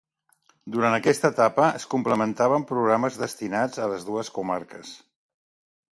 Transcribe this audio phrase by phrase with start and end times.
[0.75, 4.99] Durant aquesta etapa, es complementaven programes destinats a les dues comarques.